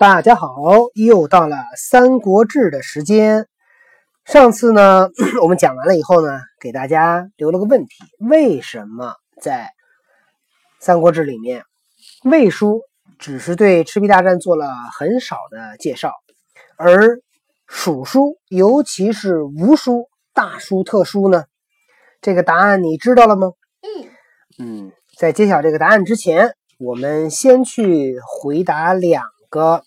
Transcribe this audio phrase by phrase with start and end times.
[0.00, 0.48] 大家好，
[0.94, 3.46] 又到了《三国志》的时间。
[4.24, 5.10] 上次呢，
[5.42, 9.64] 我们讲完了以后呢，给大家留了个问题：为什么在
[10.82, 11.64] 《三国志》里面，
[12.24, 12.80] 魏书
[13.18, 16.14] 只是对赤壁大战做了很少的介绍，
[16.78, 17.20] 而
[17.66, 21.44] 蜀书，尤其是吴书、大书特书呢？
[22.22, 23.48] 这个答案你知道了吗？
[23.82, 24.08] 嗯
[24.86, 29.82] 嗯，在揭晓这个答案之前，我们先去回答两个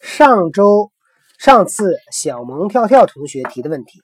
[0.00, 0.90] 上周、
[1.38, 4.00] 上次小萌跳跳同学提的问题。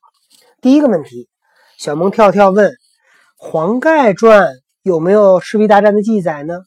[0.60, 1.28] 第一个问题，
[1.78, 2.74] 小萌跳跳问
[3.36, 6.60] ：“黄盖传有没有赤壁大战的记载呢？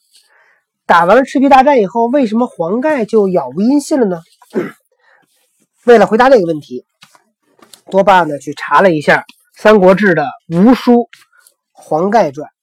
[0.88, 4.22] 打完了赤壁大战以后，为什么黄盖就杳无音信了呢？”
[5.86, 6.86] 为了回答这个问题，
[7.92, 9.20] 多爸呢去查了一下
[9.54, 10.94] 《三国志》的吴书
[11.72, 12.50] 《黄盖传》。《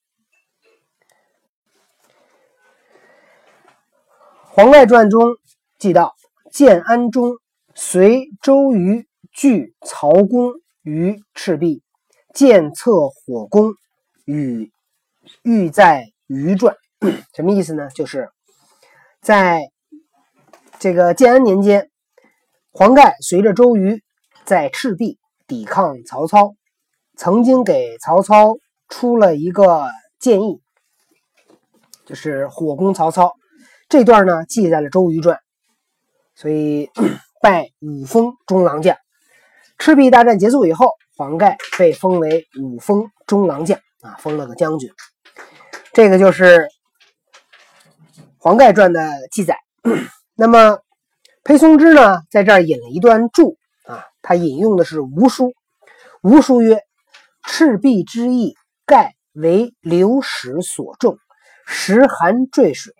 [4.42, 5.36] 黄盖传》中
[5.78, 6.14] 记到：
[6.50, 7.36] 建安中，
[7.74, 10.52] 随周瑜拒曹公
[10.82, 11.82] 于赤壁，
[12.34, 13.74] 建策火攻，
[14.24, 14.70] 与
[15.42, 16.76] 欲在于传。
[17.34, 17.88] 什么意思呢？
[17.90, 18.30] 就是
[19.20, 19.68] 在
[20.78, 21.90] 这个建安年间，
[22.72, 24.02] 黄盖随着周瑜
[24.44, 26.54] 在赤壁抵抗曹操，
[27.16, 28.56] 曾经给曹操
[28.88, 30.62] 出了一个建议，
[32.06, 33.34] 就是火攻曹操。
[33.88, 35.36] 这段呢记在了《周瑜传》，
[36.36, 36.90] 所以
[37.42, 38.96] 拜五封中郎将。
[39.78, 44.90] 赤壁大战结束以后，黄盖被封为五封中郎将啊，封了个将军。
[45.92, 46.58] 这个就是
[48.38, 49.58] 《黄盖传》的记载。
[50.36, 50.78] 那么
[51.42, 55.52] 裴松之呢，在这儿引了一段注啊，他引用的是吴书。
[56.22, 56.80] 吴书曰
[57.46, 61.18] ：“赤壁之役，盖为流矢所中，
[61.66, 62.92] 时寒坠水。”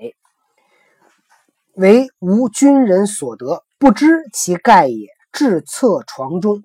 [1.76, 5.08] 为无军人所得，不知其盖也。
[5.32, 6.62] 至侧床中。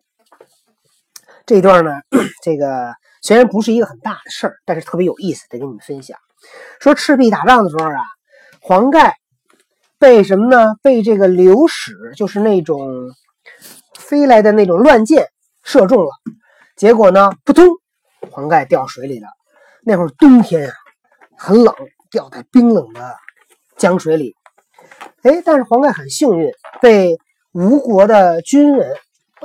[1.46, 1.92] 这一段呢，
[2.42, 6.18] 这个虽然不是一个很大的事儿，但是特别有意思，得跟你们分享。
[6.80, 8.00] 说赤壁打仗的时候啊，
[8.62, 9.18] 黄盖
[10.00, 10.76] 被什么呢？
[10.82, 13.14] 被这个流矢，就是那种
[14.00, 15.28] 飞来的那种乱箭
[15.62, 16.12] 射中了。
[16.78, 17.68] 结果呢，扑通，
[18.32, 19.28] 黄盖掉水里了。
[19.84, 20.74] 那会儿冬天啊，
[21.38, 21.76] 很冷，
[22.10, 23.18] 掉在冰冷的
[23.76, 24.34] 江水里。
[25.24, 26.52] 哎，但是黄盖很幸运，
[26.82, 27.18] 被
[27.54, 28.96] 吴国的军人、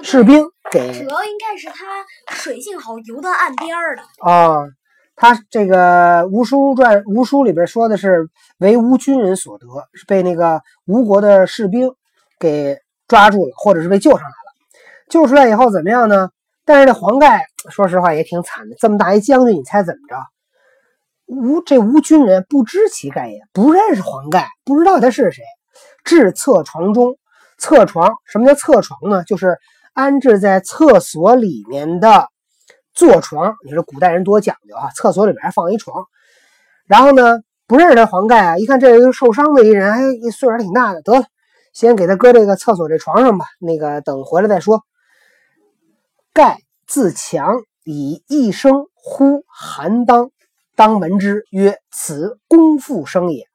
[0.03, 2.04] 士兵给主要应该是他
[2.34, 4.03] 水性好，游到岸边儿了。
[4.20, 4.65] 啊，
[5.15, 8.28] 他这个《吴书传》吴书里边说的是
[8.59, 11.94] 为吴军人所得，是被那个吴国的士兵
[12.38, 14.32] 给抓住了，或者是被救上来了。
[15.09, 16.31] 救出来以后怎么样呢？
[16.65, 20.16] 但是这黄盖说实话也挺惨的，这么大一将军，你猜怎么着？
[21.26, 25.42] 吴这吴军人不知其盖也，不认识黄盖，不知道他是谁。
[26.06, 27.18] 至侧床中，
[27.58, 29.24] 侧床什么叫侧床呢？
[29.24, 29.58] 就是
[29.92, 32.28] 安置在厕所里面的
[32.94, 33.56] 坐床。
[33.64, 36.06] 你说古代人多讲究啊，厕所里面还放一床。
[36.86, 40.00] 然后呢，不认识他黄盖啊，一看这一个受伤的一人，哎，
[40.30, 41.24] 岁数还挺大的，得了，
[41.72, 43.46] 先给他搁这个厕所这床上吧。
[43.58, 44.84] 那个等回来再说。
[46.32, 50.30] 盖自强以一声呼韩当，
[50.76, 53.46] 当闻之曰：“此公父生也。”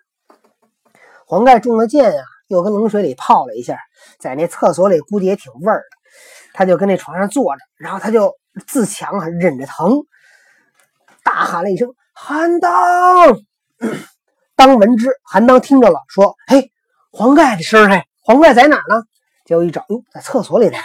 [1.25, 3.78] 黄盖中了箭呀，又跟冷水里泡了一下，
[4.19, 5.97] 在那厕所里估计也挺味儿的。
[6.53, 8.35] 他就跟那床上坐着，然后他就
[8.67, 10.03] 自强啊，忍着疼，
[11.23, 13.39] 大喊了一声：“韩当！”
[14.57, 16.72] 当闻之，韩当听着了，说：“嘿，
[17.12, 19.03] 黄盖的声嘿，黄盖在哪儿呢？”
[19.45, 20.78] 结果一找，哟，在厕所里呢。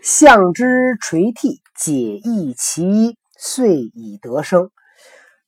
[0.00, 4.70] 向之垂涕，解意其衣，遂以得生。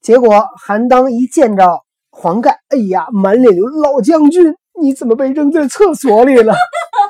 [0.02, 6.54] 结果韩当一见着黄盖，哎呀，满脸流老将军，你怎么被扔在厕所里了？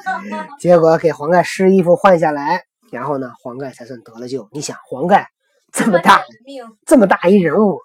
[0.58, 4.48] 结果给黄盖湿衣服换下来，然后呢，黄盖才算得了救。
[4.52, 5.28] 你想，黄盖
[5.72, 7.78] 这么大命，这么大一人物，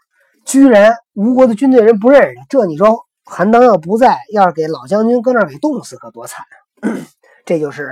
[0.46, 6.46] 居然吴国的军队人不认识，这你说韩当要不在，要是给老将军搁那儿给冻死，可多惨
[6.82, 6.90] 啊！
[7.46, 7.92] 这就是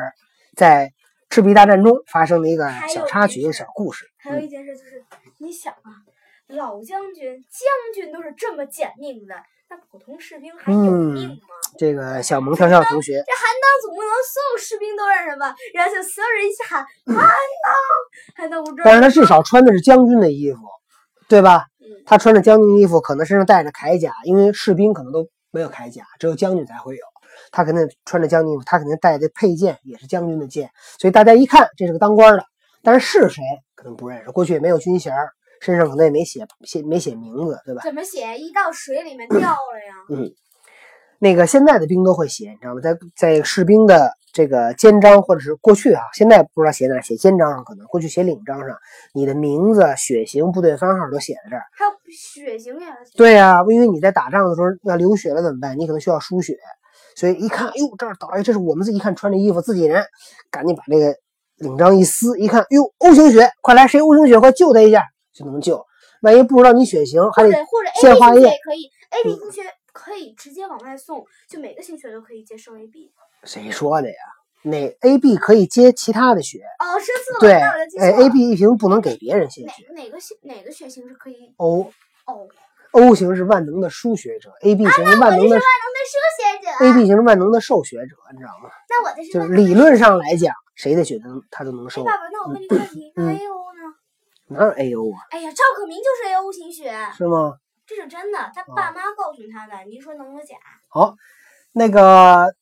[0.55, 0.91] 在
[1.29, 4.05] 赤壁大战中发生的一个小插曲、小故事。
[4.17, 5.03] 还有一件事就是，
[5.39, 6.02] 你想啊，
[6.55, 9.35] 老将军、将军都是这么捡命的，
[9.69, 11.35] 那普通士兵还有命吗？
[11.77, 15.55] 这个小萌跳跳同学，这韩当总不能所有士兵都认识吧？
[15.73, 17.25] 然后就所有人一起喊韩当，
[18.35, 18.83] 韩当不知道。
[18.85, 20.59] 但是他至少穿的是将军的衣服，
[21.27, 21.65] 对吧？
[21.79, 27.03] 嗯，他穿着将军衣服，可能身上带着铠甲，因为士兵可能都没有铠甲，只有将军才会有。
[27.51, 30.69] 他肯定穿着将军衣服，他肯定带的佩剑也是将军的剑，
[30.99, 32.45] 所以大家一看这是个当官的，
[32.83, 33.41] 但是是谁
[33.73, 35.11] 可能不认识，过去也没有军衔，
[35.63, 37.81] 身上可能也没写写没写名字，对吧？
[37.83, 38.37] 怎么写？
[38.37, 39.95] 一到水里面掉了呀？
[40.09, 40.29] 嗯。
[41.19, 42.81] 那个现在的兵都会写，你知道吗？
[42.81, 48.75] 在在士兵的这个肩章或者是过去啊，现在不知道写哪，写肩章上可能过去写领章上，
[49.13, 51.63] 你的名字、血型、部队番号都写在这儿。
[51.71, 53.15] 还有血型也写？
[53.15, 55.79] 对呀、因为你在打仗的时候要流血了怎么办？
[55.79, 56.57] 你可能需要输血，
[57.15, 60.03] 所以一看，哎呦，这儿倒哎，这是我们自己看穿着衣服自己人，
[60.51, 61.15] 赶紧把这个
[61.55, 65.85] 领章一撕，一看，哟，O 型血，快来，谁 O 型血，快救他一下，就能救。
[66.21, 67.51] 万一不知道你血型，还得
[67.99, 73.11] 献化液也可以，A B 型血可以直接往外送，就每个型血都可以接受 A B。
[73.43, 74.15] 谁说的呀？
[74.65, 78.11] 那 A B 可以接其他的血，哦，说错了，对，哎。
[78.11, 81.91] ，A B 型不能给别人献血哪哪个血哪个血型是可以？，O
[82.23, 86.85] O，O 型是万能的输血者，A B 型是万能的万能的输血者。
[86.85, 88.69] A B 型是万能的受血者，你知道吗？
[88.89, 92.05] 那我的是就是理论上来讲，谁的血都能他都能哎，收。
[92.05, 93.93] 爸爸，那我问你个问题，A O 呢？
[94.53, 95.17] 哪有 A O 啊？
[95.31, 97.55] 哎呀，赵可明就是 A O 型血，是吗？
[97.85, 99.73] 这是真的，他爸妈告诉他的。
[99.89, 100.55] 您说能有假？
[100.87, 101.15] 好，
[101.73, 102.53] 那个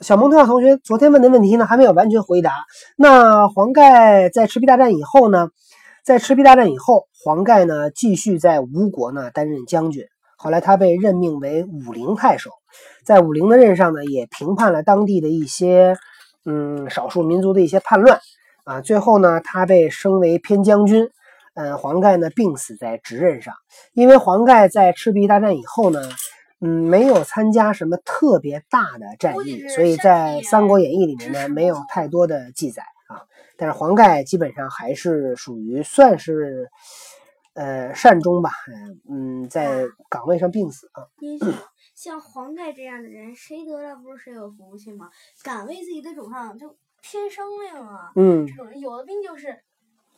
[0.00, 2.54] 小蒙特亚同学昨天问的问题呢，还没有完全回答。
[2.96, 5.50] 那黄盖在赤壁大战以后呢，
[6.02, 10.06] 在赤壁大战以后，黄盖呢继续在吴国呢担任将军。
[10.38, 12.50] 后来他被任命为武陵太守，
[13.04, 15.98] 在武陵的任上呢，也平叛了当地的一些
[16.46, 18.18] 嗯少数民族的一些叛乱
[18.64, 18.80] 啊。
[18.80, 21.10] 最后呢，他被升为偏将军。
[21.54, 23.54] 嗯，黄盖呢病死在职任上，
[23.92, 26.00] 因为黄盖在赤壁大战以后呢，
[26.60, 33.22] 嗯，没有参加什么特别大的战役，所以在《三国演义》里面呢没有太多的记载啊。
[33.56, 36.70] 但是黄盖基本上还是属于算是
[37.54, 38.50] 呃善终吧，
[39.10, 41.04] 嗯，在岗位上病死啊。
[41.94, 45.10] 像黄盖这样的人，谁得了不是谁有福气吗？
[45.42, 48.12] 敢为自己的主上就拼生命啊！
[48.16, 49.62] 嗯这种人，有的兵就是，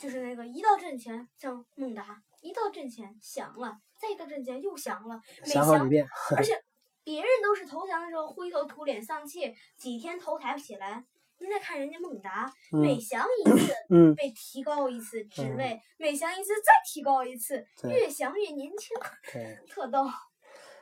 [0.02, 6.04] 就是那个一到阵前像孟达，一到阵前降了，再一到阵前又降了，每降想好几遍，
[6.36, 6.60] 而 且
[7.04, 11.04] 别人都是投降的时候灰头土脸丧气，几天头抬不起来。
[11.38, 18.96] 您再看人家孟达，每嗯降一次嗯，被提高一次职嗯位，每降一次再提高一次，越降越年轻，
[19.70, 20.04] 特逗。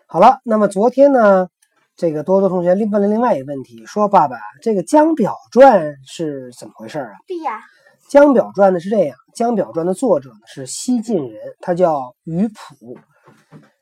[0.07, 1.49] 好了，那么昨天呢，
[1.95, 7.17] 这个多多同学另问了另外一个问题，说爸爸，这个《江表传》是怎么回事儿啊？
[7.27, 7.59] 对呀，
[8.11, 12.99] 《江表传》呢是这样，《江表传》的作者呢是西晋人，他叫于普。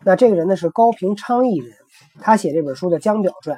[0.04, 1.74] 那这个人呢是高平昌邑人，
[2.20, 3.56] 他写这本书的《江表传》。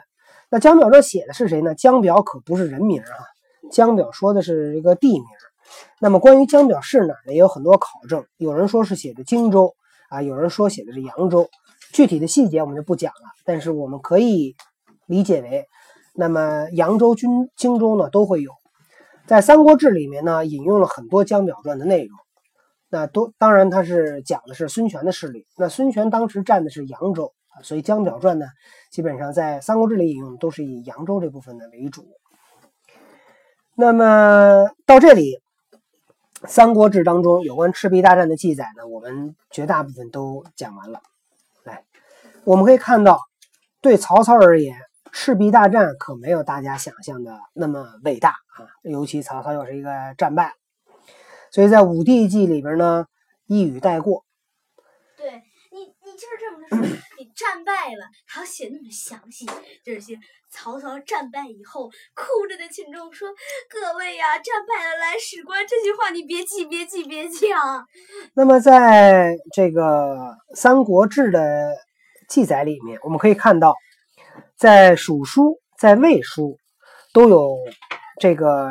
[0.48, 1.74] 那《江表传》写的是谁呢？
[1.74, 3.18] 江表可不是人名啊，
[3.72, 5.24] 江表说的是一个地名。
[5.98, 9.74] 那么关于江表是哪儿呢，也有很多考证，有人说是写的荆州
[10.08, 11.48] 啊，有人说写的是扬州，
[11.92, 13.28] 具体的细节我们就不讲了。
[13.44, 14.54] 但是我们可以
[15.06, 15.66] 理解为，
[16.14, 18.52] 那么扬州、军荆州呢都会有。
[19.30, 22.18] 在《三国志》里面呢，引用了很多江表传的内容。
[22.88, 25.46] 那都当然，它是讲的是孙权的势力。
[25.56, 28.46] 那孙权当时占的是扬州啊，所以江表传呢，
[28.90, 32.08] 基本上在《三国志》里引用都是以扬州这部分的为主。
[33.76, 35.38] 那么到这里，
[36.48, 41.00] 《三国志》当中有关赤壁大战的记载呢，我们绝大部分都讲完了。
[41.62, 41.84] 来，
[42.42, 43.20] 我们可以看到，
[43.80, 44.76] 对曹操而言，
[45.12, 48.68] 赤壁大战可没有大家想象的那么伟大啊！
[48.82, 50.54] 尤其曹操又是一个战败，
[51.50, 53.06] 所以在《武帝纪》里边呢，
[53.46, 54.24] 一语带过。
[55.16, 55.30] 对
[55.72, 56.78] 你，你就是这么说，
[57.18, 59.46] 你战败了，还要写那么详细，
[59.84, 60.18] 就是写
[60.50, 63.28] 曹操战败以后，哭着对群众说
[63.68, 67.84] ：“各位呀，战败了来史官。”这句话你别记，别记，别记啊！
[68.34, 70.14] 那么在这个
[70.56, 71.72] 《三国志》的
[72.28, 73.74] 记载里面，我们可以看到，
[74.60, 76.48] 在《蜀书》在《魏书》
[77.14, 77.56] 都有
[78.20, 78.70] 这个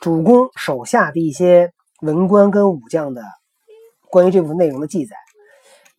[0.00, 3.22] 主公手下的一些文官跟武将的
[4.10, 5.14] 关于这部分内容的记载。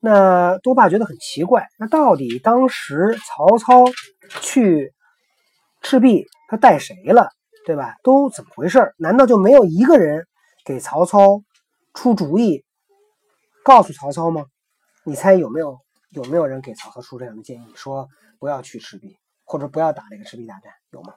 [0.02, 3.86] 那多爸觉得很奇怪，那到底当时曹操
[4.42, 4.94] 去
[5.82, 7.30] 赤壁，他带谁了，
[7.66, 7.96] 对吧？
[8.04, 8.94] 都怎么回事？
[8.98, 10.28] 难道就没有一个人
[10.66, 11.42] 给曹操
[11.94, 12.66] 出主意，
[13.64, 14.44] 告诉曹操吗？
[15.06, 15.78] 你猜有没有
[16.10, 18.10] 有没有人给曹操出这样的建议，说
[18.40, 19.16] 不要去赤壁，
[19.52, 21.14] 或者不要打这个赤壁大战，有吗？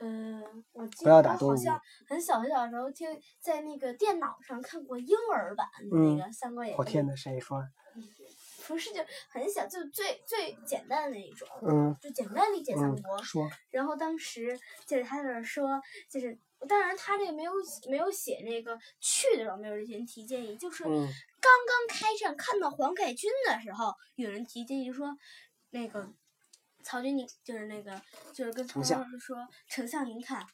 [0.00, 0.42] 嗯，
[0.72, 6.76] 我记不要得打东吴我好像很小很小的时候听在那个电脑上看过婴儿版的嗯那个《三国演义》。
[6.80, 7.62] 我天哪，谁说？
[8.66, 16.36] 不是就很小，就最最简单的那一种，嗯就简单理解三嗯国。，说然后当时就是他在那儿说，就是
[16.68, 17.52] 当然他这个没有
[17.88, 20.90] 没有写那个去的时候没有人提建议，就是嗯
[21.40, 25.16] 刚刚开战看到黄盖军的时候，有人提建议说，
[25.70, 26.12] 那个
[26.82, 28.00] 曹军你就是那个
[28.32, 29.36] 就是跟曹丞相操说，
[29.68, 30.46] 丞相您看。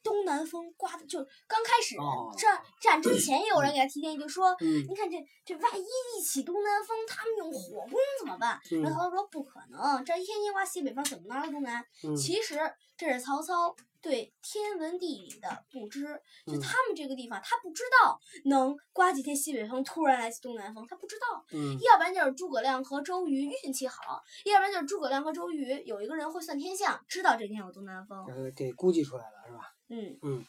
[0.00, 8.58] 东南风刮的，就刚开始哦战战之前，有人给他提建议，就说嗯你看这这万一一起东南风，他们用火攻怎么办？
[8.70, 11.84] 嗯然后曹操说不可能，这天天刮西北风，怎么能来东南？
[12.04, 12.58] 嗯其实
[12.96, 13.74] 这是曹操
[14.08, 16.02] 对天文地理的不知，
[16.46, 21.44] 就嗯他们这个地方，他不知道能刮几天西北风，突然来东南风，他不知道。
[21.52, 28.24] 嗯要不然就是诸葛亮和周瑜运气好，要不然就是诸葛亮和周瑜有一个人会算天象，知道这天有东南风。
[28.28, 29.74] 呃给估计出来了是吧？
[29.90, 30.44] 嗯嗯，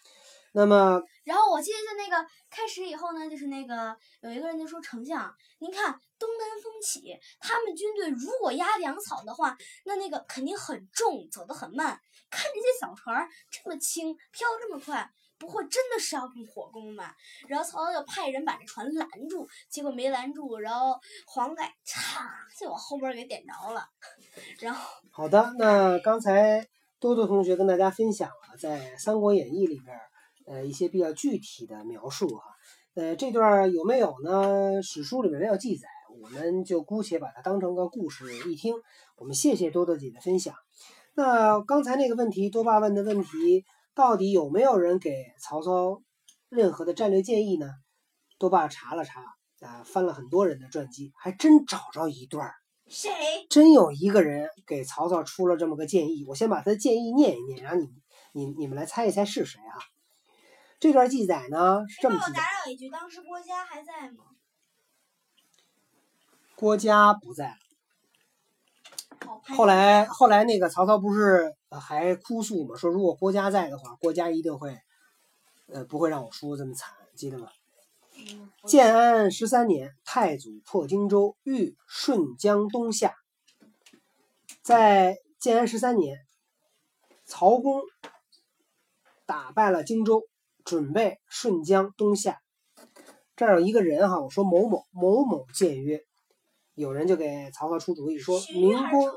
[0.53, 11.99] 那么然后我记得就那个开始以后呢，就是那个有一个人就说丞相，您看东南风起，他们军队如果压粮草的话，那那个肯定很重，走得很慢。
[12.29, 15.11] 看这些小船儿这么轻，飘这么快。
[15.37, 17.15] 不会真的是要用火攻吧？
[17.47, 22.27] 然后曹操就派人把这船拦住，结果没拦住，然后黄盖嚓
[22.59, 23.87] 就往后边儿给点着了，
[24.59, 26.67] 然后好的，那刚才
[26.99, 30.08] 多多同学跟大家分享了在《三国演义》里边儿
[30.49, 32.43] 呃一些比较具体的描述哈。
[32.95, 34.81] 呃，这段儿有没有呢？
[34.81, 35.87] 史书里面没有记载，
[36.21, 38.73] 我们就姑且把它当成个故事一听。
[39.15, 40.55] 我们谢谢多多姐的分享。
[41.13, 43.63] 那刚才那个问题，多爸问的问题，
[43.93, 46.01] 到底有没有人给曹操
[46.49, 47.69] 任何的战略建议呢？
[48.37, 49.21] 多爸查了查
[49.61, 52.55] 啊，翻了很多人的传记，还真找着一段儿。
[52.87, 53.11] 谁？
[53.49, 57.87] 真有一个人给曹操出了这么个建议，我先把他的建议念一念，然后你
[58.33, 59.77] 你你们来猜一猜是谁啊？
[60.79, 64.23] 这段记载呢是这么记载我打：扰一句，当时郭嘉还在吗？
[66.55, 67.57] 郭嘉不在了。
[69.55, 74.77] 后来后来那个曹操不是呃还哭诉嘛，说如果郭嘉在的话，郭嘉一定会
[75.67, 77.49] 呃不会让我输得这么惨，记得吗？
[78.15, 83.15] 嗯建安十三年，太祖破荆州，欲顺江东下。
[84.61, 86.17] 在建安十三年，
[87.23, 87.81] 曹公
[89.25, 90.23] 打败了荆州，
[90.69, 92.37] 准备顺江东下。
[93.35, 96.03] 这儿有一个人哈，我说某某某某谏曰，
[96.75, 99.11] 有人就给曹操出主意说，明公？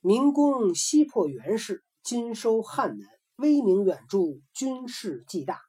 [0.00, 4.18] 明公西破袁氏，今收汉南，威名远著，
[4.52, 5.60] 军事既大。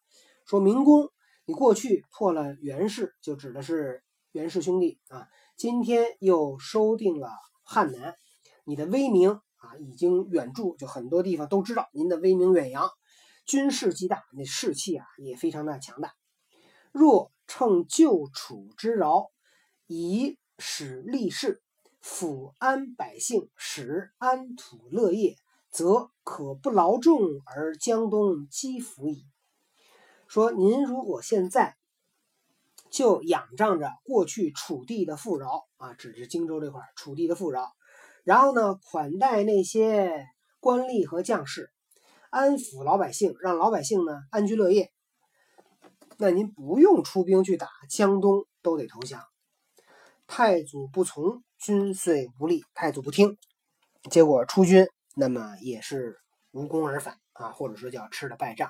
[0.48, 1.12] 说明公，
[1.46, 7.30] 你过去破了袁氏，就指的是袁氏兄弟啊，今天又收定了
[7.64, 8.16] 汉南，
[8.64, 12.90] 你的威名啊已经远著，就很多地方都知道您的威名远扬，
[13.46, 16.14] 军事极大，那士气啊也非常的强大。
[16.92, 19.30] 若乘旧楚之饶，
[19.86, 21.62] 以使立事，
[22.02, 25.36] 抚安百姓，使安土乐业，
[25.70, 29.26] 则可不劳众而江东积福矣。
[30.28, 31.76] 说您如果现在
[32.90, 37.76] 就仰仗着过去楚地的富饶啊，指着荆州这块楚地的富饶，
[38.24, 40.26] 然后呢款待那些
[40.60, 41.72] 官吏和将士，
[42.36, 44.92] 安抚老百姓，让老百姓呢安居乐业，
[46.18, 49.24] 那您不用出兵去打江东，都得投降。
[50.28, 52.66] 太祖不从，军遂无力。
[52.74, 53.38] 太祖不听，
[54.12, 56.18] 结果出军，那么也是
[56.52, 58.70] 无功而返啊，或者说叫吃了败仗。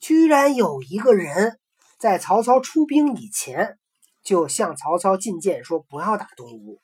[0.00, 1.60] 居然有一个人
[2.00, 3.78] 在曹操出兵以前，
[4.24, 6.80] 就向曹操进谏说不要打东吴。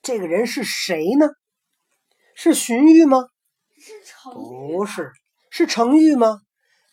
[0.00, 1.28] 这个人是谁呢？
[2.34, 3.28] 是荀彧吗？
[4.32, 5.12] 不是。
[5.50, 6.40] 是程昱吗？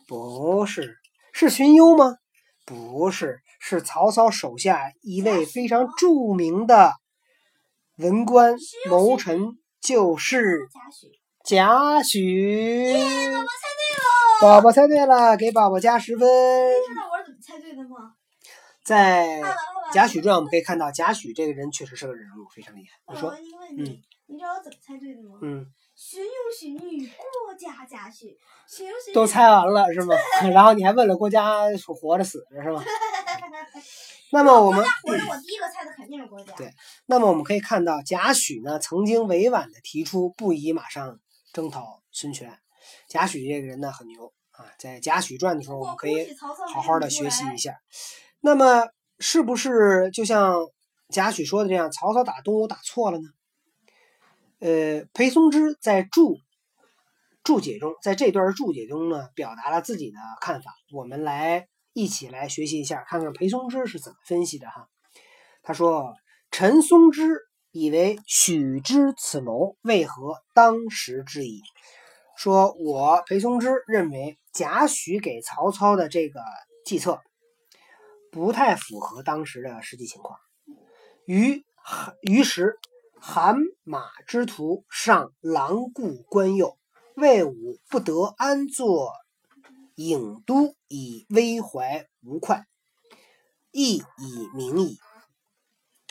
[0.08, 0.98] 不是。
[1.32, 2.18] 是荀攸吗？
[2.66, 3.40] 不是。
[3.60, 6.94] 是曹操手下一位非常著名的
[7.98, 8.56] 文官
[8.90, 10.70] 谋臣，就是
[11.44, 12.96] 贾诩。
[14.42, 16.26] 宝宝猜对了，给宝宝加十分。
[16.28, 18.16] 你知道我是怎么猜对的吗？
[18.82, 19.42] 在
[19.94, 22.98] 贾诩传》，我们可以看到贾诩这个人确实是个人物，非常厉害。
[23.08, 25.38] 我你说，问一个问题，你知道我怎么猜对的吗？
[25.42, 25.66] 嗯，
[26.02, 28.34] 荀攸、荀彧、郭嘉、贾诩，
[28.66, 30.16] 荀彧都猜完了是吗？
[30.54, 32.82] 然后你还问了郭嘉是活着死着是吗？
[34.32, 36.54] 那么我们活着，我第一个猜的肯定是郭嘉。
[36.54, 36.72] 对
[37.06, 41.20] 那么我们可以看到，贾诩呢曾经委婉的提出不宜马上
[41.52, 42.58] 征讨孙权。
[43.10, 46.34] 贾诩这个人呢很牛啊，在《贾诩传》的时候，我们可以
[46.74, 47.78] 好好的学习一下。
[48.40, 48.88] 那么
[49.20, 50.56] 是不是就像
[51.10, 53.28] 贾诩说的这样，曹操打东吴打错了呢？
[54.60, 56.38] 呃，裴松之在注
[57.44, 60.74] 注解中，在这段注解中呢，表达了自己的看法。
[60.92, 64.88] 我们来一起来学习一下，看看裴松之是怎么分析的哈。
[65.64, 66.14] 他说
[66.52, 67.40] ：“陈松之
[67.72, 71.62] 以为许之此谋，为何当时之疑？”
[72.36, 76.42] 说我裴松之认为贾诩给曹操的这个
[76.86, 77.22] 计策
[78.32, 80.40] 不太符合当时的实际情况。
[81.26, 81.64] 于
[82.22, 82.80] 于时，
[83.22, 86.78] 韩马之徒上狼顾关右，
[87.16, 89.12] 魏武不得安坐
[89.96, 92.66] 郢都以危怀无快，
[93.72, 94.98] 亦以明矣。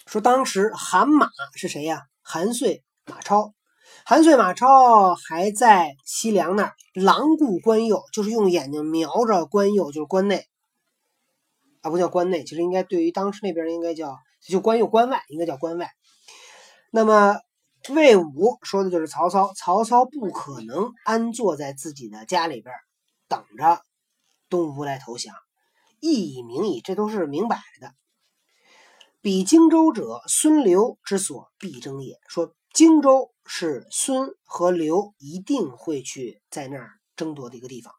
[0.07, 2.07] 说当时韩马是谁呀？
[2.23, 3.55] 韩遂、马超。
[4.05, 10.47] 韩遂、马超还在西凉那儿狼顾关右，就是用眼睛瞄着关右，就是关内
[11.81, 15.91] 啊，不叫关内，其实应该对于当时那边应该叫就关右关外，应该叫关外。
[16.91, 17.37] 那么
[17.91, 22.75] 魏武说的就是曹操，曹操不可能安坐在自己的家里边
[23.29, 23.83] 等着
[24.49, 25.35] 东吴来投降，
[26.01, 27.93] 意以明矣，这都是明摆的。
[29.21, 32.19] 比荆州者，孙刘之所必争也。
[32.29, 37.93] 说荆州是孙和刘一定会去在那儿争夺的一个地方。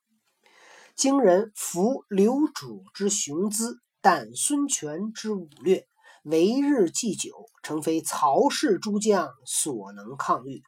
[0.95, 5.88] 荆人服刘主之雄姿，但孙权之武略。
[6.29, 10.61] 为日既久，诚非曹氏诸将所能抗御。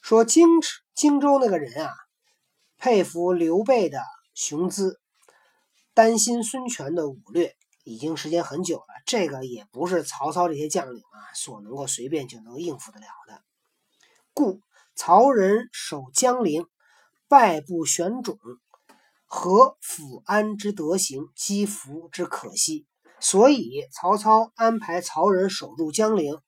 [0.00, 0.46] 说荆
[0.94, 1.92] 荆州那个人啊，
[2.78, 4.00] 佩服刘备的
[4.32, 4.98] 雄姿，
[5.92, 8.86] 担心孙权的武略，已经时间很久了。
[9.04, 13.42] 这个也不是曹操这些将领啊所能够随便就能应付得了的。
[14.32, 14.62] 故
[14.94, 16.66] 曹仁守江陵，
[17.28, 18.38] 败不选种，
[19.26, 22.86] 何抚安之德行，积福之可惜。
[23.20, 26.38] 所以曹操安排曹仁守住江陵，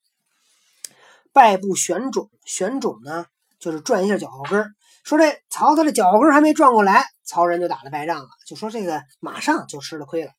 [1.32, 2.30] 败部选种。
[2.44, 3.26] 选种呢，
[3.58, 8.28] 就是转一下脚后跟说这曹操的脚后跟还没转过来，曹仁就打了败仗了。
[8.46, 10.32] 就说这个马上就吃了亏了。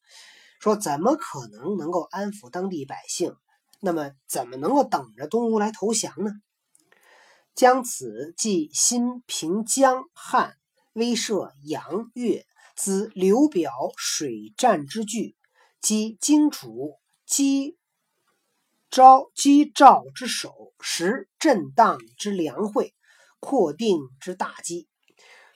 [0.60, 3.36] 说怎么可能能够安抚当地百姓？
[3.80, 6.32] 那么怎么能够等着东吴来投降呢？
[7.56, 10.56] 将此即新平江汉，
[10.94, 12.46] 威慑杨越，
[12.76, 15.36] 资刘表水战之据。
[15.82, 17.78] 击荆楚，击
[18.90, 22.94] 昭击赵之首，实震荡之良会，
[23.40, 24.90] 扩定之大机。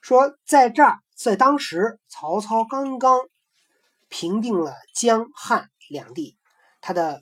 [0.01, 3.20] 说在这儿，在当时，曹操刚刚
[4.08, 6.38] 平定了江汉两地，
[6.80, 7.22] 他的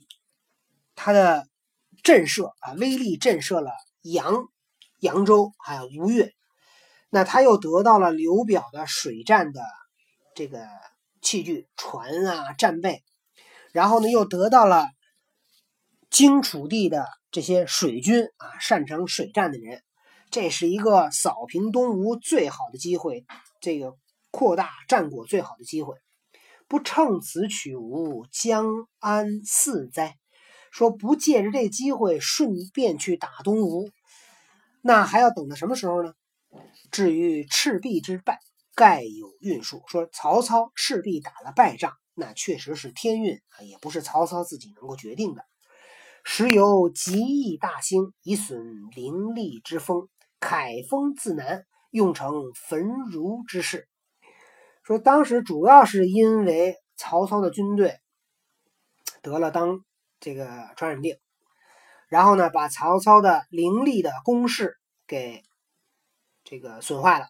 [0.93, 1.47] 他的
[2.03, 4.47] 震慑啊，威力震慑了扬
[4.99, 6.33] 扬州还有吴越，
[7.09, 9.63] 那他又得到了刘表的水战的
[10.35, 10.67] 这个。
[11.21, 13.03] 器具、船啊、战备，
[13.71, 14.87] 然后呢，又得到了
[16.09, 19.83] 荆楚地的这些水军啊，擅长水战的人，
[20.29, 23.25] 这是一个扫平东吴最好的机会，
[23.61, 23.95] 这个
[24.31, 25.95] 扩大战果最好的机会。
[26.67, 28.65] 不乘此取吴，将
[28.99, 30.17] 安四哉？
[30.71, 33.89] 说不借着这机会顺便去打东吴，
[34.81, 36.13] 那还要等到什么时候呢？
[36.91, 38.39] 至于赤壁之败。
[38.75, 45.45] 盖有运数，说曹操赤壁打了败仗，那确实是天运啊，也不是曹操自己能够决定的。
[46.23, 48.63] 时有极易大兴，以损
[48.95, 50.07] 凌厉之风，
[50.39, 53.87] 凯风自南，用成焚如之势。
[54.83, 57.99] 说当时主要是因为曹操的军队
[59.21, 59.83] 得了当
[60.19, 61.17] 这个传染病，
[62.07, 65.43] 然后呢，把曹操的凌厉的攻势给
[66.43, 67.27] 这个损坏了。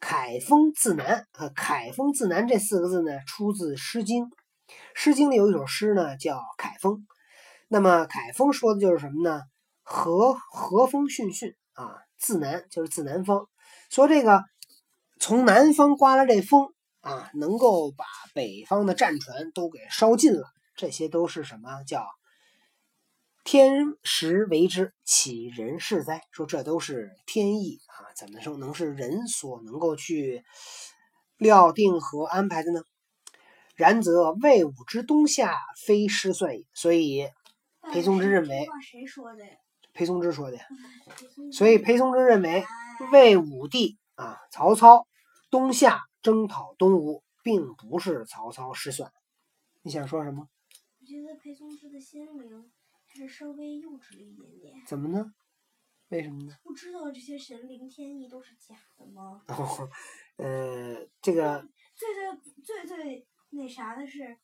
[0.00, 4.24] 凯风自南，呃，凯风自南这四个字呢，出自《诗经》。
[4.94, 6.94] 《诗经》里有一首诗呢，叫《凯风》。
[7.68, 9.42] 那么，凯风说的就是什么呢？
[9.82, 13.46] 和和风训训啊，自南就是自南方，
[13.90, 14.42] 说这个
[15.18, 20.44] 从南方刮来这风啊，能够把北方的战船都给烧尽了。
[20.76, 21.82] 这些都是什么？
[21.84, 22.06] 叫
[23.42, 26.22] 天时为之，岂人事哉？
[26.30, 28.12] 说这都是天意啊。
[28.14, 30.44] 怎么说能是人所能够去
[31.36, 32.82] 料定和安排的呢？
[33.74, 36.64] 然则魏武之东下非失算也。
[36.74, 37.26] 所以
[37.90, 39.44] 裴松之认为，谁说的？
[39.94, 40.58] 裴松之说的。
[41.50, 42.64] 所以裴松之认为，
[43.10, 45.06] 魏武帝啊，曹操
[45.50, 49.10] 东下征讨东吴，并不是曹操失算。
[49.80, 50.46] 你想说什么？
[51.00, 52.70] 我觉得裴松之的心灵
[53.12, 54.82] 还是稍微幼稚了一点点。
[54.86, 55.34] 怎么呢？
[56.10, 56.56] 为什么呢？
[56.62, 59.42] 不知道这些神灵天意都是假的吗？
[59.48, 59.88] 哦，
[60.38, 62.08] 呃，这个最
[62.64, 64.38] 最最最那啥的是，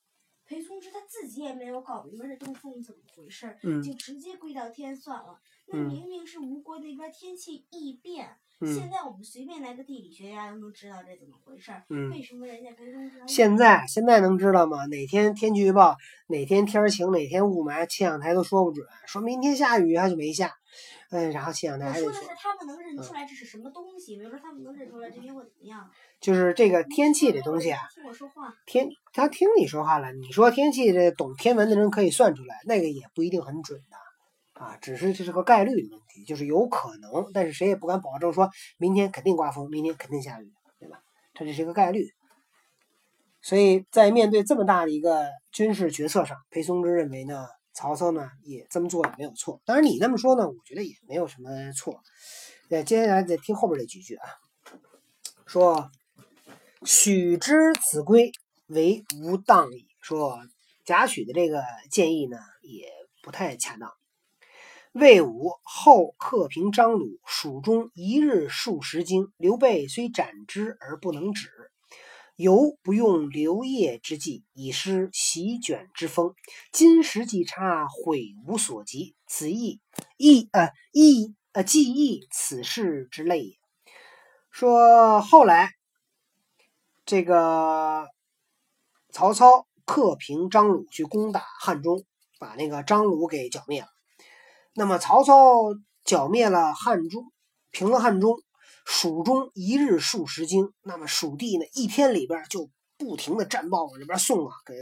[0.44, 5.40] 裴松之他自己也没有搞明白这东风怎么回事，就直接归到天算了。
[5.66, 8.38] 那明明是吴国那边天气异变。
[8.64, 11.84] 现在我们随便来个地理学家都能知道这怎么回事儿。
[12.10, 13.20] 为什么人家裴松之？
[13.26, 14.86] 现在现在能知道吗？
[14.86, 15.96] 哪天天气预报
[16.28, 20.52] 哪天天晴哪天雾霾，气象台都说不准，说明天下雨还就没下。
[21.10, 22.12] 嗯，然后气象台还得说。
[22.12, 25.88] 说的是他们能认出来这是什么东西，比如说他们能认出来这天会怎么样。
[26.20, 27.80] 就是这个天气这东西啊。
[27.94, 28.52] 听我说话。
[28.64, 30.12] 天，他听你说话了。
[30.12, 33.96] 你说天气这懂天文的人可以算出来，那个也不一定很准的。
[34.58, 40.98] 啊，只是这是个概率的问题，就是有可能，但是谁也不敢保证说明天肯定刮风，明天肯定下雨，对吧？
[41.34, 42.08] 这就是一个概率。
[43.42, 49.60] 所以在面对这么大的一个军事决策上，裴松之认为呢，曹操呢也这么做也没有错。
[49.66, 52.00] 当然你那么说呢，我觉得也没有什么错。
[52.70, 54.26] 那接下来再听后边这几句啊，
[55.44, 55.90] 说
[56.84, 58.32] 许之子规
[58.68, 59.86] 为无当矣。
[60.00, 60.38] 说
[60.86, 62.88] 贾诩的这个建议呢，也
[63.22, 63.92] 不太恰当。
[64.98, 69.30] 魏武后克平张鲁，蜀中一日数十京。
[69.36, 71.50] 刘备虽斩之而不能止。
[72.34, 76.34] 犹不用刘晔之计，以失席卷之风。
[76.72, 79.14] 今时既差，悔无所及。
[79.26, 79.82] 此意
[80.16, 83.58] 亦呃亦呃既亦此事之类也。
[84.50, 85.72] 说后来
[87.04, 88.08] 这个
[89.10, 92.02] 曹操克平张鲁，去攻打汉中，
[92.38, 93.88] 把那个张鲁给剿灭了。
[94.76, 95.34] 那么曹操
[96.04, 97.32] 剿灭了汉中，
[97.70, 98.36] 平了汉中。
[98.84, 104.74] 蜀中一日数十京，那么蜀地呢，一天里边就不停的战报往这边送啊，给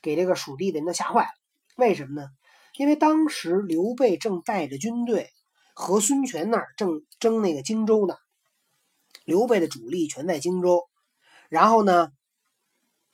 [0.00, 1.28] 给这个蜀地的人都吓坏了。
[1.76, 2.28] 为什么呢？
[2.78, 5.28] 因为当时刘备正带着军队
[5.74, 8.14] 和孙权那儿正争那个荆州呢，
[9.26, 10.88] 刘备的主力全在荆州。
[11.50, 12.08] 然后呢，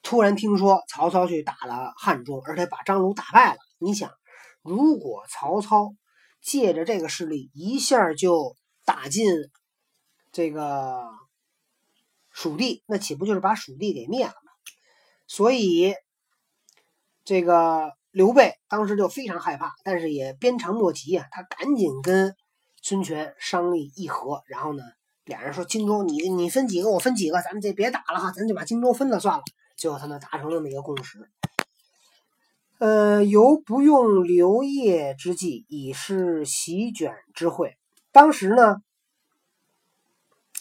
[0.02, 3.58] 突然听说曹操去打了汉中，而且把张鲁打败了。
[3.78, 4.12] 你想，
[4.62, 5.92] 如果曹操
[6.42, 9.26] 借着这个势力一下就打进。
[10.32, 11.10] 这个
[12.30, 14.32] 蜀地，那岂不就是把蜀地给灭了？
[15.26, 15.94] 所以，
[17.22, 21.26] 这个刘备当时就非常害怕，但是也鞭长莫及啊。
[21.30, 22.34] 他赶紧跟
[22.80, 24.82] 孙权商议议和，然后呢，
[25.24, 29.42] 俩人说：“荆州你你分几个，我分几个，咱们这别打了哈，咱就把荆州分了算了。”
[29.76, 31.18] 最后他们达成了那个共识。
[32.82, 37.76] 呃，犹不用留业之计，以示席卷之会。
[38.10, 38.78] 当时呢。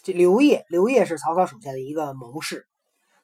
[0.03, 2.67] 这刘烨，刘烨是曹操手下的一个谋士。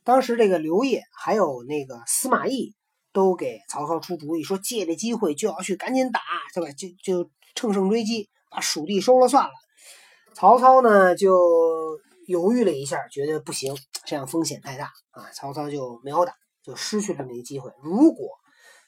[0.03, 2.75] 当时这个刘烨还有那个司马懿
[3.13, 6.21] 都给曹操出主意，说借这机会就要去赶紧打，
[6.55, 6.71] 对吧？
[6.71, 9.51] 就就乘胜追击，把蜀地收了算了。
[10.33, 15.29] 曹操呢就犹豫了一下，觉得不行，这样风险太大啊。
[15.35, 16.33] 曹操就没有打，
[16.63, 17.71] 就失去了这么一个机会。
[17.83, 18.29] 如果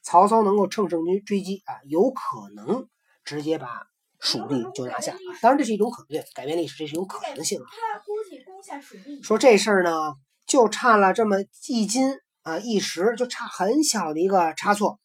[0.02, 2.88] 曹操能够乘胜追追击啊，有可能
[3.24, 3.88] 直接把。
[4.22, 7.66] 蜀地就拿下，当然这是一种可能，改变历史这是一种可能性啊。
[7.72, 10.14] 他估计攻下蜀地，说这事儿呢，
[10.46, 11.38] 就差了这么
[11.70, 15.00] 一斤啊一时，就差很小的一个差错，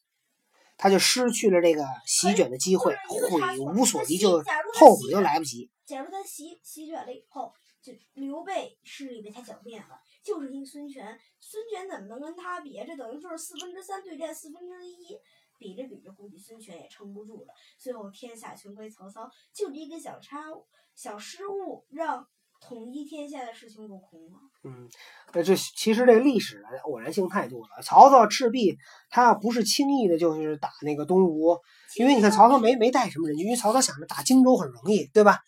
[0.75, 2.97] 他就失去了这个席卷的机会，
[3.31, 4.43] 悔无所及，就
[4.77, 5.71] 后悔都来不及。
[5.85, 12.83] 假如他席席卷了以后，就刘备势力被他剿灭了，就是因孙权，孙权怎么能跟他比？
[12.85, 15.17] 这等于就是四分之三对战四分之一。
[15.57, 17.53] 比着比着，估计孙权也撑不住了。
[17.79, 22.27] 最后天下全归曹操，就这一个小差误、小失误，让
[22.59, 24.39] 统一天下的事情落空了。
[24.65, 24.89] 嗯，
[25.31, 27.81] 呃，这其实这历史的偶然性太多了。
[27.81, 28.77] 曹操赤壁，
[29.09, 31.57] 他不是轻易的，就是打那个东吴，
[31.95, 35.39] 因为你看曹操没没带什么人，因为曹操想着打荆州很容易，对吧？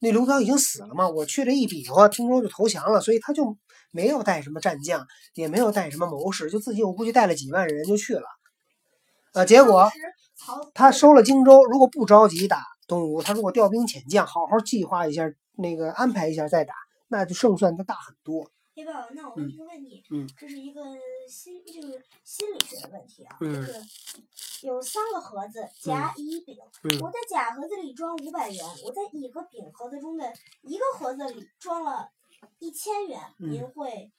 [0.00, 3.56] 那刘璋已经死了嘛，我去这一比划，听说就投降了，所以他就
[3.90, 8.26] 没有带什么战将，也没有带什么谋士，就自己我估计带了几万人就去了。
[9.32, 9.90] 呃，结果
[10.74, 16.74] 他收了荆州，如果不着急打东吴，他如果调兵遣将，好好计划一下，那个安排一下再打，
[17.08, 18.50] 那就胜算就大很多。
[18.76, 20.82] 哎，爸，那我问一个问题，嗯，这是一个
[21.26, 23.72] 心，就是心理学的问题啊，就是
[24.66, 26.58] 有三个盒子，甲、乙、丙，
[27.00, 32.10] 我在甲盒子里装五百元，我在乙和丙盒子中的一个盒子里装了
[32.58, 34.12] 一千元，您会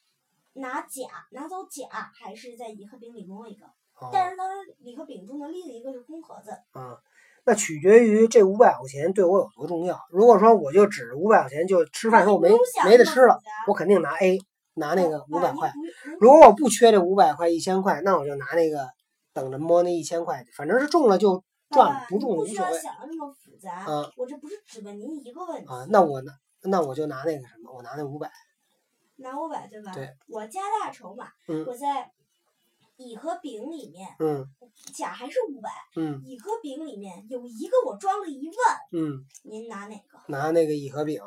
[0.53, 3.71] 拿甲拿走甲，还是在乙和丙里摸一个？
[4.11, 4.43] 但是它
[4.79, 6.51] 里和丙中的另一个是空盒子。
[6.71, 6.99] 啊，
[7.47, 9.97] 那取决于这五百块钱对我有多重要。
[10.09, 12.49] 如果说我就只五百块钱就吃饭时候没
[12.83, 14.37] 没得吃了，我肯定拿 A，
[14.73, 15.71] 拿那个五百块。
[16.19, 18.89] 如果我不缺这五百块一千块，那我就拿那个
[19.33, 22.73] 等着摸那一千块，反正是中了就赚了，不中无所谓。
[22.79, 23.75] 想的那么复杂。
[23.75, 25.67] 啊，我这不是只问您一个问题。
[25.69, 26.33] 啊，那我拿
[26.63, 28.29] 那我就拿那个什么，我拿那五百。
[29.19, 29.93] 拿五百对吧？
[29.93, 30.09] 对。
[30.27, 32.11] 我加大筹码，嗯，我在。
[32.97, 34.45] 乙和丙里面，嗯，
[34.95, 40.19] 甲还是五百，嗯，乙和丙里面有一个我装了一万，嗯，您拿哪个？
[40.27, 41.21] 拿那个乙和丙。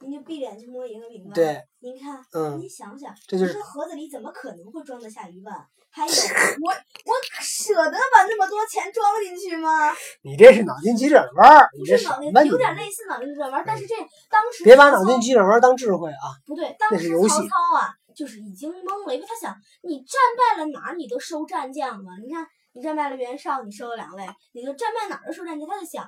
[0.00, 1.32] 您就闭眼去摸乙和丙吧。
[1.34, 5.52] 对，您看，嗯，您想想，这就是盒子里怎么可能会装得下一万？
[5.90, 9.92] 还有，我我舍得把那么多钱装进去吗？
[10.22, 13.96] 你这是脑筋急转弯儿，你这脑筋有点类似脑筋急转弯儿，但是这
[14.30, 16.30] 当时别把脑筋急转弯当智慧啊！
[16.46, 17.90] 不对，当时曹操啊。
[18.18, 22.18] 就是已经懵了，因为他想，你战败了哪儿你都收战将嘛。
[22.18, 25.68] 你看，你战败了袁绍，你收了两位，你就战败哪儿都收战将。
[25.68, 26.04] 他就想，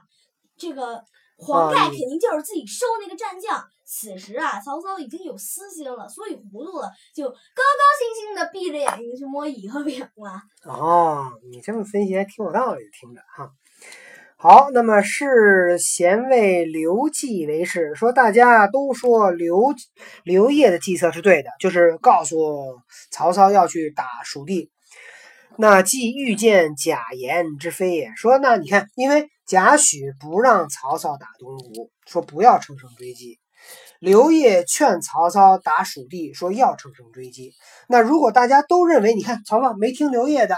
[0.57, 1.01] 这个
[1.37, 3.65] 黄盖啊肯定就是自己收那个战将。
[3.87, 10.43] 此时啊，曹操已经有私心了，所以糊涂了，就高高兴兴的闭着眼睛去摸乙和饼了。
[10.65, 13.49] 哦，你这么分析还挺有道理，听着哈。
[14.43, 19.75] 好，那么是贤为刘季为士，说大家都说刘
[20.25, 22.79] 刘烨的计策是对的，就是告诉
[23.11, 24.71] 曹操要去打蜀地。
[25.59, 33.39] 那既遇见贾言之非也，说那你看，因为贾诩不让曹操打东吴，说不要乘胜追击。
[33.99, 37.53] 刘烨劝曹操打蜀地，说要乘胜追击。
[37.89, 40.57] 那如果大家都认为，你看曹操没听刘烨的，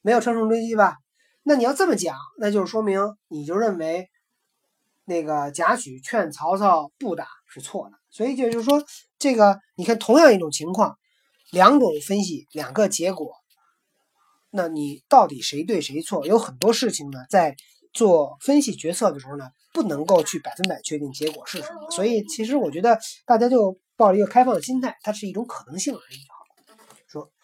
[0.00, 0.96] 没有乘胜追击吧？
[1.42, 4.08] 那你要这么讲，那就是说明你就认为
[5.04, 7.96] 那个贾诩劝曹操不打是错的。
[8.10, 8.82] 所以就是说，
[9.18, 10.96] 这个你看，同样一种情况，
[11.50, 13.32] 两种分析，两个结果，
[14.50, 16.26] 那你到底谁对谁错？
[16.26, 17.56] 有很多事情呢，在
[17.92, 21.90] 做分析决策的时候呢，不能够去百分百确定结果是什么。
[21.90, 26.18] 所以其实我觉得大家就抱着一个开放的心态，它是一种可能性而已。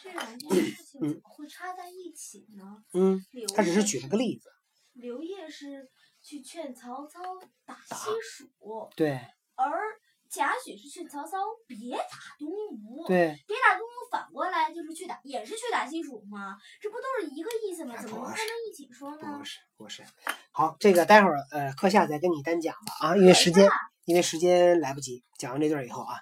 [0.03, 0.65] 这两件
[1.01, 2.83] 怎么会插在一起呢？
[2.95, 3.21] 嗯，
[3.55, 4.51] 他只是举了个例子。
[4.95, 5.89] 刘烨是
[6.21, 7.21] 去劝曹操
[7.65, 9.21] 打西蜀，对
[9.55, 9.81] 而
[10.29, 13.07] 贾诩是劝曹操别打东吴。
[13.07, 16.57] 对，别打东吴，反过来就是去打，也是去打西蜀嘛？
[16.81, 17.97] 这不都是一个意思吗？
[17.97, 19.45] 怎么能放在一起说呢不？
[19.45, 20.05] 是不是。
[20.51, 23.71] 好，这个待会儿呃课下再跟你单讲吧啊，因为时间
[24.09, 25.23] 因为时间来不及。
[25.37, 26.15] 讲完这段以后啊，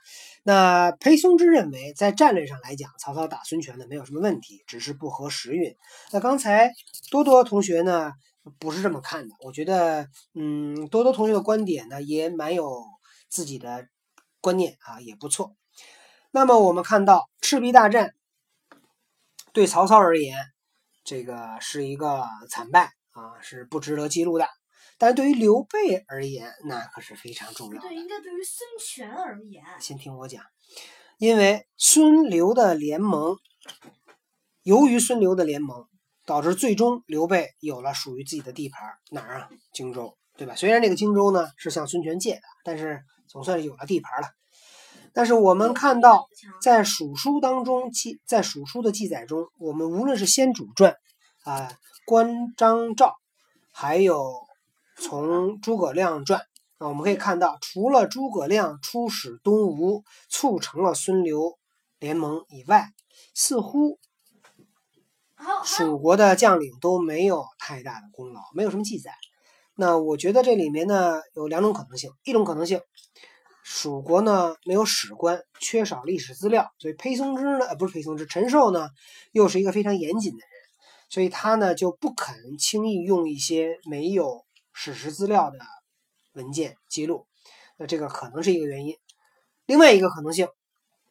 [0.43, 5.75] 那裴松之认为，在战略上来讲，曹操打孙权呢没有什么问题，只是不合时运。
[6.11, 6.73] 那刚才
[7.13, 8.13] 多多同学呢
[8.59, 12.85] 不是这么看的，我觉得嗯多多同学的观点呢也蛮有
[13.29, 13.87] 自己的
[14.41, 15.55] 观念啊，也不错。
[16.33, 18.15] 那么我们看到赤壁大战
[19.53, 20.37] 对曹操而言，
[21.05, 24.47] 这个是一个惨败啊，是不值得记录的。
[24.99, 27.89] 但是对于刘备而言，那可是非常重要的。
[27.89, 30.43] 对，应该对于孙权而言，先听我讲，
[31.19, 33.37] 因为孙刘的联盟，
[34.63, 35.87] 由于孙刘的联盟，
[36.25, 39.51] 导致最终刘备有了属于自己的地盘，哪儿啊？
[39.73, 40.55] 荆州，对吧？
[40.55, 44.29] 虽然这个荆州呢是向孙权借的，但是总算是有了地盘了。
[45.13, 46.27] 但是我们看到，
[46.61, 50.95] 在蜀书当中记，在蜀书的记载中，我们无论是先主传
[51.45, 51.73] 啊、
[52.05, 53.15] 关张赵，
[53.73, 54.46] 还有
[54.97, 56.41] 从诸葛亮传
[56.79, 61.59] 啊，我们可以看到，除了诸葛亮出使东吴，促成了孙刘
[61.99, 62.89] 联盟以外，
[63.35, 63.99] 似乎
[65.65, 69.13] 蜀国的将领都没有太大的功劳，没有什么记载。
[69.75, 72.81] 那我觉得这里面呢有两种可能性，一种可能性，
[73.63, 78.89] 蜀国呢没有史官，缺少历史资料，所以裴松之呢，呃不是裴松之，陈寿呢
[79.33, 80.49] 又是一个非常严谨的人，
[81.11, 84.46] 所以他呢就不肯轻易用一些没有
[84.79, 85.59] 史实资料的
[86.35, 87.27] 文件记录，
[87.79, 88.95] 那这个可能是一个原因。
[89.65, 90.47] 另外一个可能性，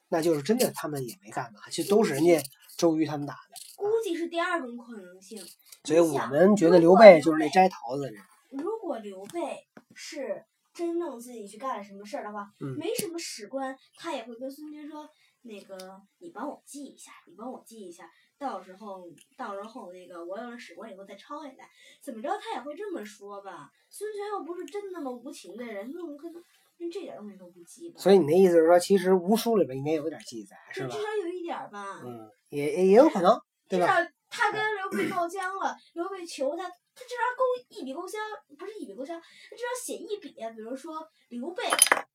[0.10, 2.40] 那就是真的他们也没干嘛，就都是人家
[2.78, 3.56] 周瑜他们打的。
[3.76, 5.44] 估计是第二种可能性。
[5.84, 8.22] 所以我们觉得刘备就是那摘桃子的人。
[8.52, 15.10] 如果刘备是真正自己去干了什么事儿的话，嗯没什么史官，他也会跟孙权说
[15.42, 21.70] ：“那个，你帮我记一下，你帮我记一下，到时候到时候那个我有了史官以后再抄下来，
[22.02, 23.72] 怎么着他也会这么说吧？
[23.90, 26.44] 孙权又不是真那么无情的人，怎么可能
[26.78, 28.00] 连这点东西都不记吧？
[28.00, 31.04] 所以你的意思是说，其实吴书里边应该有点记载，是吧至至？
[31.04, 32.02] 少有一点吧。
[32.04, 33.86] 嗯，也也也有可能，对吧？
[33.86, 38.18] 至少他跟刘备告僵了，刘备求他，他至少勾一笔勾销，
[38.60, 41.64] 不是一笔勾销，他至少写一笔，比如说刘备，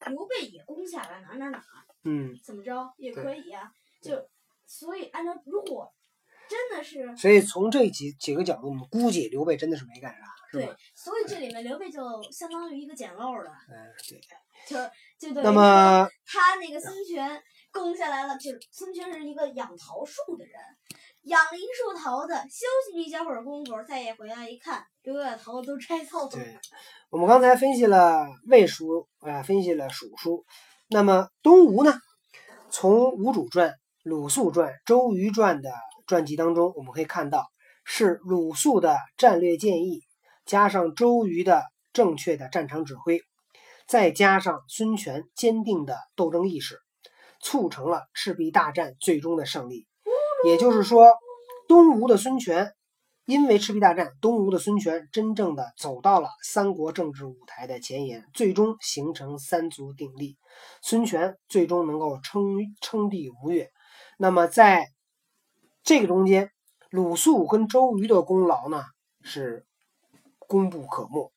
[0.07, 1.65] 刘备也攻下了哪哪哪，
[2.05, 4.29] 嗯，怎么着也可以呀、就
[4.67, 5.91] 所以按照如果
[6.51, 10.19] 真的是所以从这几几个角度，我们估计刘备真的是没干啥，
[10.51, 12.01] 是对？，所以这里面刘备就
[12.33, 14.21] 相当于一个捡漏的，嗯，对。
[14.69, 17.41] 就是就等于那说么，他那个孙权
[17.73, 20.55] 攻下来了，就是孙权是一个养桃树的人，
[21.23, 26.31] 养了一树桃子，休息了一小会儿功夫，再一回来一看，刘备把桃子都摘透了。
[26.31, 26.59] 对，
[27.09, 30.45] 我们刚才分析了魏书啊、分析了蜀书，
[30.91, 31.95] 那么东吴呢？
[32.71, 33.75] 从吴主传、
[34.11, 35.71] 鲁肃传、周瑜传的
[36.05, 37.47] 传记当中，我们可以看到，
[37.85, 40.03] 是鲁肃的战略建议，
[40.45, 43.21] 加上周瑜的正确的战场指挥，
[43.87, 46.81] 再加上孙权坚定的斗争意识，
[47.41, 49.87] 促成了赤壁大战最终的胜利。
[50.45, 51.07] 也就是说，
[51.69, 52.73] 东吴的孙权
[53.27, 60.37] 因为赤壁大战，东吴的孙权真正的走到了三国政治舞台的前沿，最终形成三足鼎立，
[60.83, 62.43] 孙权最终能够称
[62.81, 63.71] 称帝吴越。
[64.23, 64.91] 那么在
[65.83, 66.51] 这个中间，
[66.91, 68.85] 鲁肃跟周瑜的功劳呢
[69.23, 69.65] 是
[70.37, 71.33] 功不可没。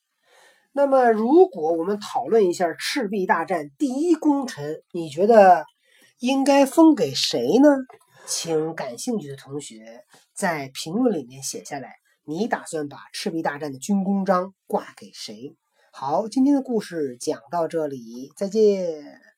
[0.74, 5.63] 那么，如果我们讨论一下赤壁大战第一功臣，你觉得
[6.19, 7.69] 应该封给谁呢？
[8.28, 15.56] 请感兴趣的同学在评论里面写下来，你打算把赤壁大战的军功章挂给谁？
[15.93, 19.33] 好，今天的故事讲到这里，再见。